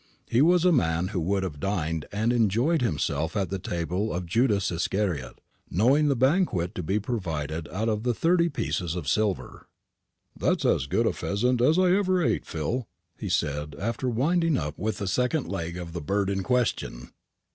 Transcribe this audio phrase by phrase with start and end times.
[0.27, 4.25] He was a man who would have dined and enjoyed himself at the table of
[4.25, 5.39] Judas Iscariot,
[5.69, 9.67] knowing the banquet to be provided out of the thirty pieces of silver.
[10.35, 12.87] "That's as good a pheasant as I ever ate, Phil,"
[13.19, 17.11] he said, after winding up with the second leg of the bird in question.